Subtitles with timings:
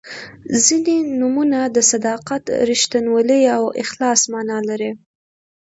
[0.65, 4.91] •ځینې نومونه د صداقت، رښتینولۍ او اخلاص معنا لري.